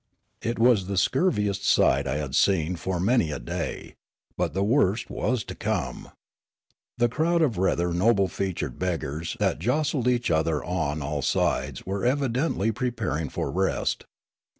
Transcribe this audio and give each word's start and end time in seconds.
It 0.41 0.57
w^as 0.57 0.87
the 0.87 0.97
scurviest 0.97 1.63
sight 1.63 2.07
I 2.07 2.17
had 2.17 2.33
seen 2.33 2.75
for 2.75 2.99
many 2.99 3.29
a 3.29 3.37
day; 3.37 3.93
but 4.35 4.55
the 4.55 4.63
w^orst 4.63 5.11
was 5.11 5.43
to 5.43 5.53
come. 5.53 6.09
The 6.97 7.07
crowd 7.07 7.43
of 7.43 7.59
rather 7.59 7.93
noble 7.93 8.27
featured 8.27 8.79
beggars 8.79 9.37
that 9.39 9.59
jostled 9.59 10.07
each 10.07 10.31
other 10.31 10.63
on 10.63 11.03
all 11.03 11.21
sides 11.21 11.85
were 11.85 12.01
evidentlj 12.01 12.73
preparing 12.73 13.29
for 13.29 13.51
rest. 13.51 14.05